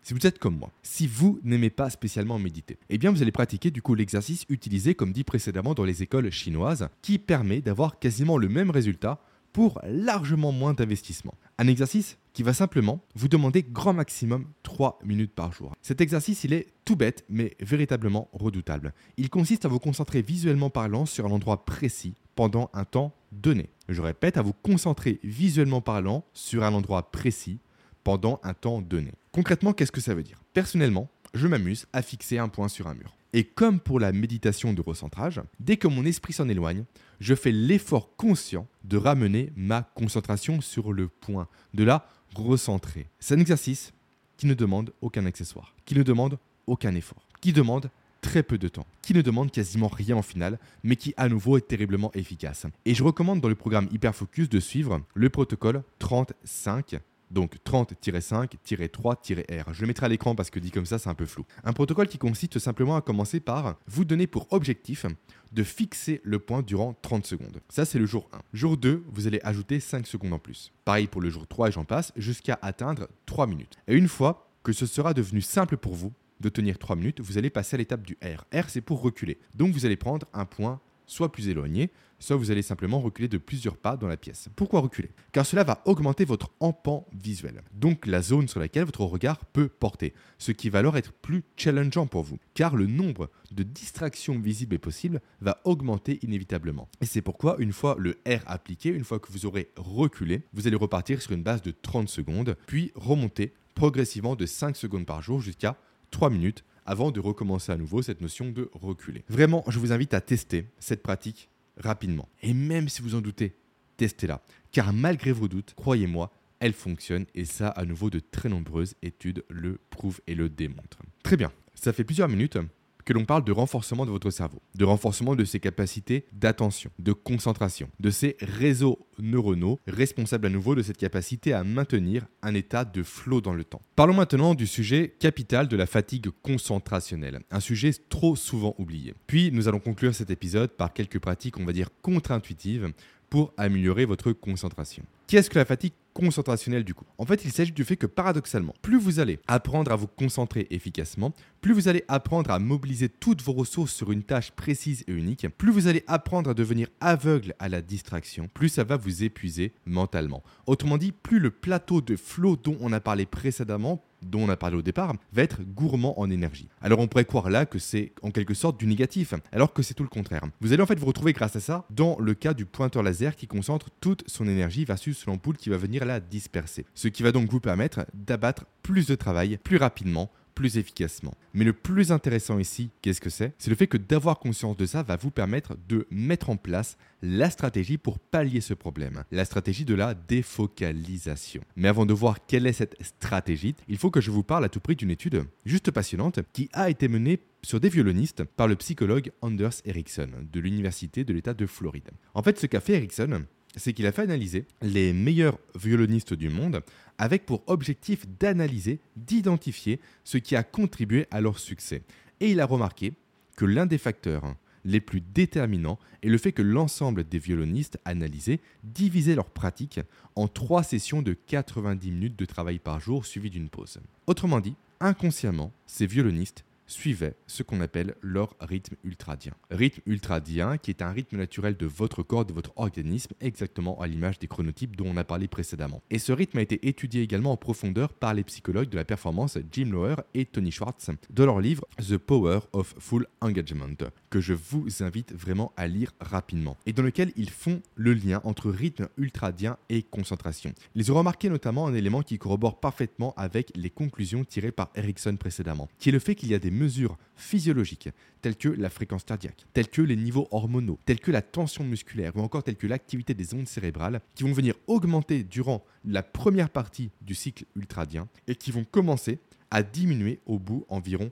[0.03, 3.33] si vous êtes comme moi, si vous n'aimez pas spécialement méditer, eh bien vous allez
[3.33, 7.99] pratiquer du coup l'exercice utilisé comme dit précédemment dans les écoles chinoises qui permet d'avoir
[7.99, 9.21] quasiment le même résultat
[9.53, 11.35] pour largement moins d'investissement.
[11.59, 15.75] Un exercice qui va simplement vous demander grand maximum 3 minutes par jour.
[15.83, 18.95] Cet exercice, il est tout bête, mais véritablement redoutable.
[19.19, 23.69] Il consiste à vous concentrer visuellement parlant sur un endroit précis pendant un temps donné.
[23.88, 27.59] Je répète, à vous concentrer visuellement parlant sur un endroit précis
[28.05, 29.12] pendant un temps donné.
[29.33, 30.42] Concrètement, qu'est-ce que ça veut dire?
[30.53, 33.16] Personnellement, je m'amuse à fixer un point sur un mur.
[33.33, 36.85] Et comme pour la méditation de recentrage, dès que mon esprit s'en éloigne,
[37.18, 43.09] je fais l'effort conscient de ramener ma concentration sur le point, de la recentrer.
[43.21, 43.95] C'est un exercice
[44.37, 47.88] qui ne demande aucun accessoire, qui ne demande aucun effort, qui demande
[48.21, 51.57] très peu de temps, qui ne demande quasiment rien en final, mais qui à nouveau
[51.57, 52.66] est terriblement efficace.
[52.85, 57.01] Et je recommande dans le programme Hyperfocus de suivre le protocole 35
[57.33, 59.73] donc 30-5-3-R.
[59.73, 61.45] Je le mettrai à l'écran parce que dit comme ça, c'est un peu flou.
[61.64, 65.07] Un protocole qui consiste simplement à commencer par vous donner pour objectif
[65.53, 67.61] de fixer le point durant 30 secondes.
[67.68, 68.38] Ça, c'est le jour 1.
[68.53, 70.73] Jour 2, vous allez ajouter 5 secondes en plus.
[70.85, 73.77] Pareil pour le jour 3 et j'en passe, jusqu'à atteindre 3 minutes.
[73.88, 77.38] Et une fois que ce sera devenu simple pour vous de tenir 3 minutes, vous
[77.38, 78.45] allez passer à l'étape du R.
[78.55, 79.38] R, c'est pour reculer.
[79.55, 80.81] Donc, vous allez prendre un point
[81.12, 84.48] soit plus éloigné, soit vous allez simplement reculer de plusieurs pas dans la pièce.
[84.57, 85.11] Pourquoi reculer?
[85.33, 89.68] Car cela va augmenter votre empan visuel, donc la zone sur laquelle votre regard peut
[89.68, 94.38] porter, ce qui va alors être plus challengeant pour vous, car le nombre de distractions
[94.38, 96.88] visibles et possibles va augmenter inévitablement.
[97.01, 100.66] Et c'est pourquoi une fois le R appliqué, une fois que vous aurez reculé, vous
[100.66, 105.22] allez repartir sur une base de 30 secondes, puis remonter progressivement de 5 secondes par
[105.22, 105.77] jour jusqu'à
[106.11, 109.25] 3 minutes avant de recommencer à nouveau cette notion de reculer.
[109.29, 112.29] Vraiment, je vous invite à tester cette pratique rapidement.
[112.42, 113.57] Et même si vous en doutez,
[113.97, 114.42] testez-la.
[114.71, 119.45] Car malgré vos doutes, croyez-moi, elle fonctionne et ça, à nouveau, de très nombreuses études
[119.49, 121.03] le prouvent et le démontrent.
[121.23, 122.59] Très bien, ça fait plusieurs minutes
[123.05, 127.12] que l'on parle de renforcement de votre cerveau, de renforcement de ses capacités d'attention, de
[127.12, 132.85] concentration, de ses réseaux neuronaux responsables à nouveau de cette capacité à maintenir un état
[132.85, 133.83] de flot dans le temps.
[133.97, 139.15] Parlons maintenant du sujet capital de la fatigue concentrationnelle, un sujet trop souvent oublié.
[139.27, 142.93] Puis nous allons conclure cet épisode par quelques pratiques, on va dire contre-intuitives,
[143.31, 145.05] pour améliorer votre concentration.
[145.27, 148.75] Qu'est-ce que la fatigue concentrationnelle du coup En fait, il s'agit du fait que paradoxalement,
[148.83, 153.42] plus vous allez apprendre à vous concentrer efficacement, plus vous allez apprendre à mobiliser toutes
[153.42, 157.55] vos ressources sur une tâche précise et unique, plus vous allez apprendre à devenir aveugle
[157.59, 160.42] à la distraction, plus ça va vous épuiser mentalement.
[160.66, 164.56] Autrement dit, plus le plateau de flot dont on a parlé précédemment dont on a
[164.56, 166.68] parlé au départ, va être gourmand en énergie.
[166.80, 169.94] Alors on pourrait croire là que c'est en quelque sorte du négatif, alors que c'est
[169.94, 170.44] tout le contraire.
[170.61, 173.37] Vous allez en fait vous retrouver grâce à ça dans le cas du pointeur laser
[173.37, 176.87] qui concentre toute son énergie versus l'ampoule qui va venir la disperser.
[176.94, 180.30] Ce qui va donc vous permettre d'abattre plus de travail plus rapidement
[180.66, 181.35] efficacement.
[181.55, 183.55] Mais le plus intéressant ici, qu'est-ce que c'est?
[183.59, 186.96] C'est le fait que d'avoir conscience de ça va vous permettre de mettre en place
[187.22, 191.62] la stratégie pour pallier ce problème, la stratégie de la défocalisation.
[191.77, 194.68] Mais avant de voir quelle est cette stratégie, il faut que je vous parle à
[194.68, 198.77] tout prix d'une étude juste passionnante qui a été menée sur des violonistes par le
[198.77, 202.11] psychologue Anders Ericsson de l'Université de l'État de Floride.
[202.35, 203.44] En fait, ce qu'a fait Ericsson,
[203.76, 206.82] c'est qu'il a fait analyser les meilleurs violonistes du monde
[207.18, 212.02] avec pour objectif d'analyser, d'identifier ce qui a contribué à leur succès.
[212.40, 213.12] Et il a remarqué
[213.56, 214.54] que l'un des facteurs
[214.85, 220.00] les plus déterminants est le fait que l'ensemble des violonistes analysés divisaient leur pratique
[220.35, 224.00] en trois sessions de 90 minutes de travail par jour suivies d'une pause.
[224.26, 229.52] Autrement dit, inconsciemment, ces violonistes suivaient ce qu'on appelle leur rythme ultradien.
[229.70, 234.07] Rythme ultradien qui est un rythme naturel de votre corps, de votre organisme, exactement à
[234.07, 236.02] l'image des chronotypes dont on a parlé précédemment.
[236.11, 239.59] Et ce rythme a été étudié également en profondeur par les psychologues de la performance
[239.70, 243.96] Jim Lower et Tony Schwartz dans leur livre The Power of Full Engagement,
[244.33, 248.40] que je vous invite vraiment à lire rapidement, et dans lequel ils font le lien
[248.45, 250.73] entre rythme ultradien et concentration.
[250.95, 255.37] Ils ont remarqué notamment un élément qui corrobore parfaitement avec les conclusions tirées par Erickson
[255.38, 258.09] précédemment, qui est le fait qu'il y a des mesures physiologiques
[258.40, 262.35] telles que la fréquence cardiaque, telles que les niveaux hormonaux, telles que la tension musculaire
[262.35, 266.71] ou encore telles que l'activité des ondes cérébrales qui vont venir augmenter durant la première
[266.71, 269.40] partie du cycle ultradien et qui vont commencer
[269.71, 271.31] à diminuer au bout environ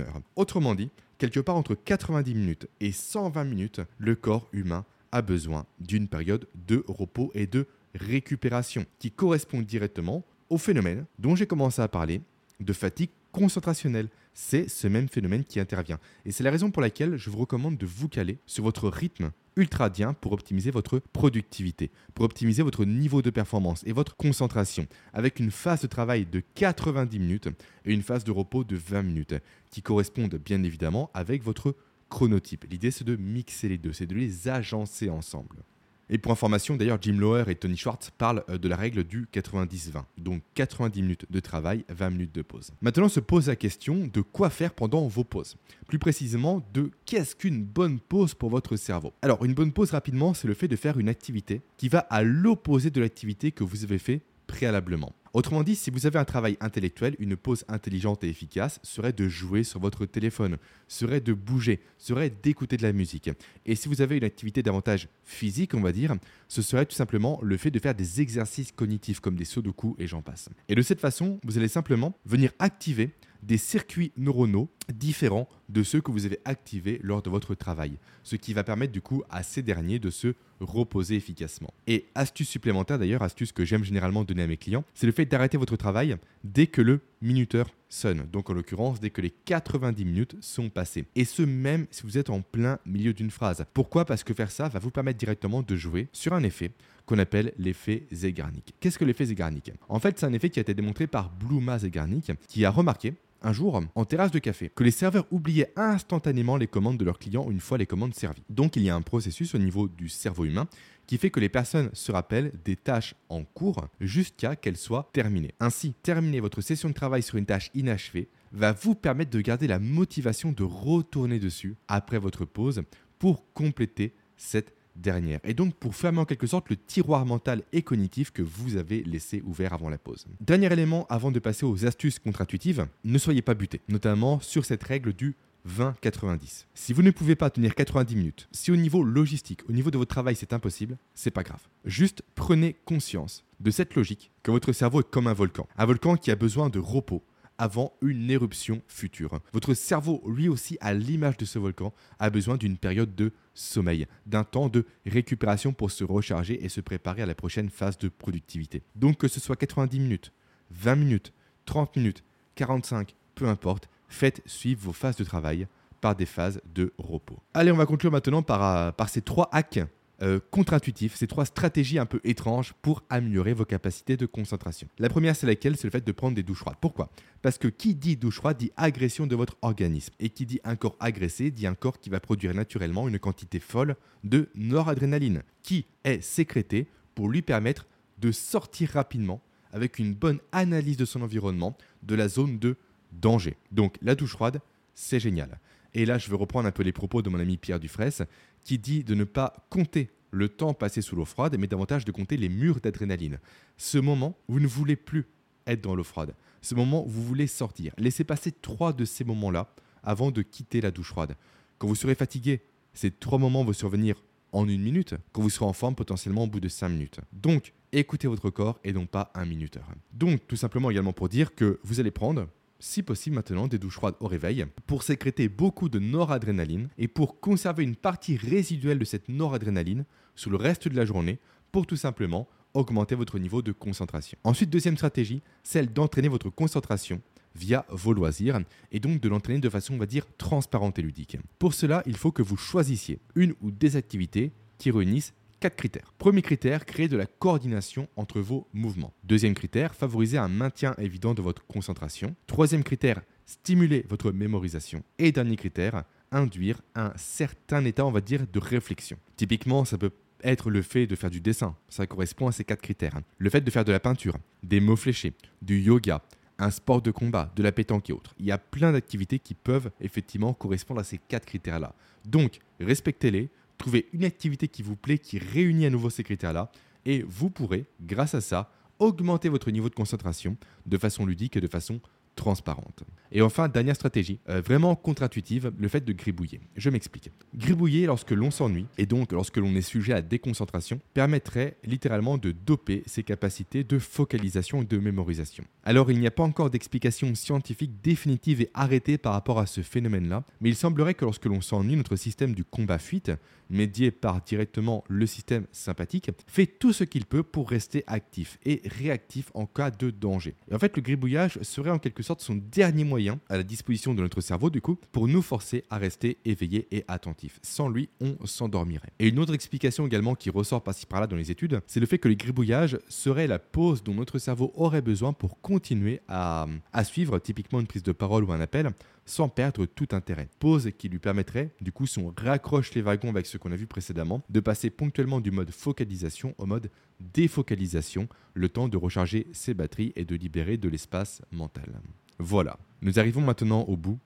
[0.00, 0.20] heure.
[0.36, 5.66] Autrement dit, quelque part entre 90 minutes et 120 minutes, le corps humain a besoin
[5.80, 11.80] d'une période de repos et de récupération qui correspond directement au phénomène dont j'ai commencé
[11.80, 12.20] à parler
[12.60, 15.98] de fatigue concentrationnelle c'est ce même phénomène qui intervient.
[16.26, 19.30] Et c'est la raison pour laquelle je vous recommande de vous caler sur votre rythme
[19.56, 25.38] ultradien pour optimiser votre productivité, pour optimiser votre niveau de performance et votre concentration, avec
[25.40, 27.48] une phase de travail de 90 minutes
[27.84, 29.34] et une phase de repos de 20 minutes,
[29.70, 31.76] qui correspondent bien évidemment avec votre
[32.08, 32.64] chronotype.
[32.70, 35.64] L'idée c'est de mixer les deux, c'est de les agencer ensemble.
[36.10, 39.26] Et pour information, d'ailleurs, Jim Lower et Tony Schwartz parlent euh, de la règle du
[39.32, 40.04] 90-20.
[40.18, 42.70] Donc 90 minutes de travail, 20 minutes de pause.
[42.82, 45.56] Maintenant se pose la question de quoi faire pendant vos pauses.
[45.88, 49.12] Plus précisément, de qu'est-ce qu'une bonne pause pour votre cerveau?
[49.22, 52.22] Alors, une bonne pause rapidement, c'est le fait de faire une activité qui va à
[52.22, 55.12] l'opposé de l'activité que vous avez fait préalablement.
[55.34, 59.28] Autrement dit, si vous avez un travail intellectuel, une pause intelligente et efficace serait de
[59.28, 63.28] jouer sur votre téléphone, serait de bouger, serait d'écouter de la musique.
[63.66, 66.14] Et si vous avez une activité davantage physique, on va dire,
[66.46, 69.72] ce serait tout simplement le fait de faire des exercices cognitifs comme des sauts de
[69.98, 70.50] et j'en passe.
[70.68, 73.10] Et de cette façon, vous allez simplement venir activer
[73.46, 78.36] des circuits neuronaux différents de ceux que vous avez activés lors de votre travail, ce
[78.36, 81.72] qui va permettre du coup à ces derniers de se reposer efficacement.
[81.86, 85.26] Et astuce supplémentaire d'ailleurs, astuce que j'aime généralement donner à mes clients, c'est le fait
[85.26, 90.04] d'arrêter votre travail dès que le minuteur sonne, donc en l'occurrence dès que les 90
[90.04, 91.04] minutes sont passées.
[91.14, 93.64] Et ce même si vous êtes en plein milieu d'une phrase.
[93.74, 94.04] Pourquoi?
[94.04, 96.70] Parce que faire ça va vous permettre directement de jouer sur un effet
[97.06, 98.74] qu'on appelle l'effet Zeigarnik.
[98.80, 101.78] Qu'est-ce que l'effet Zeigarnik En fait, c'est un effet qui a été démontré par Bluma
[101.78, 106.56] Zeigarnik, qui a remarqué un jour en terrasse de café que les serveurs oubliaient instantanément
[106.56, 108.42] les commandes de leurs clients une fois les commandes servies.
[108.48, 110.66] Donc il y a un processus au niveau du cerveau humain
[111.06, 115.54] qui fait que les personnes se rappellent des tâches en cours jusqu'à qu'elles soient terminées.
[115.60, 119.66] Ainsi, terminer votre session de travail sur une tâche inachevée va vous permettre de garder
[119.66, 122.82] la motivation de retourner dessus après votre pause
[123.18, 125.40] pour compléter cette dernière.
[125.44, 129.02] Et donc pour fermer en quelque sorte le tiroir mental et cognitif que vous avez
[129.02, 130.26] laissé ouvert avant la pause.
[130.40, 134.82] Dernier élément avant de passer aux astuces contre-intuitives, ne soyez pas buté, notamment sur cette
[134.82, 135.36] règle du
[135.68, 136.66] 20-90.
[136.74, 139.98] Si vous ne pouvez pas tenir 90 minutes, si au niveau logistique, au niveau de
[139.98, 141.62] votre travail c'est impossible, c'est pas grave.
[141.84, 145.66] Juste prenez conscience de cette logique que votre cerveau est comme un volcan.
[145.76, 147.22] Un volcan qui a besoin de repos,
[147.58, 149.40] avant une éruption future.
[149.52, 154.06] Votre cerveau, lui aussi, à l'image de ce volcan, a besoin d'une période de sommeil,
[154.26, 158.08] d'un temps de récupération pour se recharger et se préparer à la prochaine phase de
[158.08, 158.82] productivité.
[158.96, 160.32] Donc que ce soit 90 minutes,
[160.70, 161.32] 20 minutes,
[161.66, 162.24] 30 minutes,
[162.56, 165.66] 45, peu importe, faites suivre vos phases de travail
[166.00, 167.38] par des phases de repos.
[167.54, 169.80] Allez, on va conclure maintenant par, euh, ces trois hacks
[170.24, 174.88] euh, contre-intuitifs, ces trois stratégies un peu étranges pour améliorer vos capacités de concentration.
[174.98, 175.76] La première, c'est laquelle?
[175.76, 176.78] C'est le fait de prendre des douches froides.
[176.80, 177.10] Pourquoi?
[177.42, 180.14] Parce que qui dit douche froide dit agression de votre organisme.
[180.20, 183.60] Et qui dit un corps agressé dit un corps qui va produire naturellement une quantité
[183.60, 187.86] folle de noradrénaline, qui est sécrétée pour lui permettre
[188.18, 192.76] de sortir rapidement avec une bonne analyse de son environnement de la zone de
[193.12, 193.56] danger.
[193.72, 194.60] Donc la douche froide,
[194.94, 195.58] c'est génial.
[195.94, 198.26] Et là, je veux reprendre un peu les propos de mon ami Pierre Dufresne,
[198.64, 202.12] qui dit de ne pas compter le temps passé sous l'eau froide, mais davantage de
[202.12, 203.38] compter les murs d'adrénaline.
[203.76, 205.26] Ce moment, vous ne voulez plus
[205.66, 206.34] être dans l'eau froide.
[206.60, 207.92] Ce moment, vous voulez sortir.
[207.98, 211.36] Laissez passer trois de ces moments-là avant de quitter la douche froide.
[211.78, 214.16] Quand vous serez fatigué, ces trois moments vont survenir
[214.52, 217.20] en une minute, quand vous serez en forme potentiellement au bout de cinq minutes.
[217.32, 219.88] Donc, écoutez votre corps et non pas un minuteur.
[220.12, 222.46] Donc, tout simplement également pour dire que vous allez prendre
[222.84, 227.40] si possible maintenant des douches froides au réveil, pour sécréter beaucoup de noradrénaline et pour
[227.40, 231.38] conserver une partie résiduelle de cette noradrénaline sous le reste de la journée
[231.72, 234.36] pour tout simplement augmenter votre niveau de concentration.
[234.44, 237.22] Ensuite, deuxième stratégie, celle d'entraîner votre concentration
[237.54, 238.60] via vos loisirs
[238.92, 241.38] et donc de l'entraîner de façon, on va dire, transparente et ludique.
[241.58, 246.12] Pour cela, il faut que vous choisissiez une ou des activités qui réunissent quatre critères.
[246.18, 249.12] Premier critère, créer de la coordination entre vos mouvements.
[249.24, 252.34] Deuxième critère, favoriser un maintien évident de votre concentration.
[252.46, 255.02] Troisième critère, stimuler votre mémorisation.
[255.18, 259.18] Et dernier critère, induire un certain état, on va dire, de réflexion.
[259.36, 260.10] Typiquement, ça peut
[260.42, 263.18] être le fait de faire du dessin, ça correspond à ces quatre critères.
[263.38, 266.22] Le fait de faire de la peinture, des mots fléchés, du yoga,
[266.58, 268.34] un sport de combat, de la pétanque et autres.
[268.38, 271.94] Il y a plein d'activités qui peuvent effectivement correspondre à ces quatre critères-là.
[272.24, 276.70] Donc, respectez-les, Trouvez une activité qui vous plaît, qui réunit à nouveau ces critères-là,
[277.04, 280.56] et vous pourrez, grâce à ça, augmenter votre niveau de concentration
[280.86, 282.00] de façon ludique et de façon
[282.34, 283.04] transparente.
[283.32, 286.60] Et enfin, dernière stratégie, euh, vraiment contre-intuitive, le fait de gribouiller.
[286.76, 287.32] Je m'explique.
[287.56, 292.52] Gribouiller lorsque l'on s'ennuie, et donc lorsque l'on est sujet à déconcentration, permettrait littéralement de
[292.52, 295.64] doper ses capacités de focalisation et de mémorisation.
[295.82, 299.80] Alors il n'y a pas encore d'explication scientifique définitive et arrêtée par rapport à ce
[299.80, 303.32] phénomène-là, mais il semblerait que lorsque l'on s'ennuie, notre système du combat-fuite,
[303.70, 308.82] médié par directement le système sympathique, fait tout ce qu'il peut pour rester actif et
[308.84, 310.54] réactif en cas de danger.
[310.70, 314.14] Et en fait, le gribouillage serait en quelque sorte son dernier moyen à la disposition
[314.14, 317.60] de notre cerveau, du coup, pour nous forcer à rester éveillés et attentifs.
[317.62, 319.12] Sans lui, on s'endormirait.
[319.20, 322.18] Et une autre explication également qui ressort par-ci par-là dans les études, c'est le fait
[322.18, 327.04] que le gribouillage serait la pause dont notre cerveau aurait besoin pour continuer à, à
[327.04, 328.90] suivre typiquement une prise de parole ou un appel
[329.26, 330.48] sans perdre tout intérêt.
[330.58, 333.76] Pause qui lui permettrait, du coup, si on raccroche les wagons avec ce qu'on a
[333.76, 339.46] vu précédemment, de passer ponctuellement du mode focalisation au mode défocalisation, le temps de recharger
[339.52, 342.00] ses batteries et de libérer de l'espace mental.
[342.38, 344.18] Voilà, nous arrivons maintenant au bout,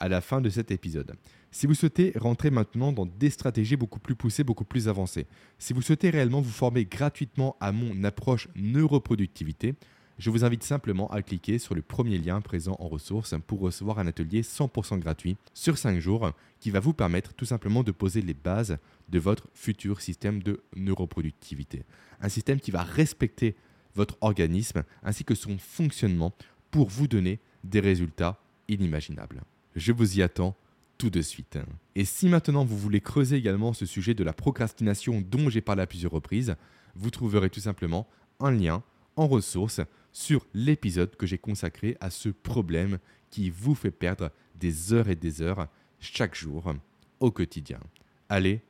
[0.00, 1.14] à la fin de cet épisode.
[1.50, 5.26] Si vous souhaitez rentrer maintenant dans des stratégies beaucoup plus poussées, beaucoup plus avancées,
[5.58, 9.74] si vous souhaitez réellement vous former gratuitement à mon approche neuroproductivité,
[10.18, 13.98] je vous invite simplement à cliquer sur le premier lien présent en ressources pour recevoir
[13.98, 18.22] un atelier 100% gratuit sur 5 jours qui va vous permettre tout simplement de poser
[18.22, 21.82] les bases de votre futur système de neuroproductivité.
[22.20, 23.56] Un système qui va respecter
[23.94, 26.32] votre organisme ainsi que son fonctionnement
[26.70, 29.42] pour vous donner des résultats inimaginables.
[29.74, 30.56] Je vous y attends
[30.96, 31.58] tout de suite.
[31.96, 35.82] Et si maintenant vous voulez creuser également ce sujet de la procrastination dont j'ai parlé
[35.82, 36.54] à plusieurs reprises,
[36.94, 38.06] vous trouverez tout simplement
[38.38, 38.82] un lien
[39.16, 39.80] en ressources
[40.14, 42.98] sur l'épisode que j'ai consacré à ce problème
[43.28, 45.66] qui vous fait perdre des heures et des heures
[46.00, 46.72] chaque jour
[47.20, 47.80] au quotidien.
[48.28, 48.62] Allez,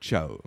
[0.00, 0.40] ciao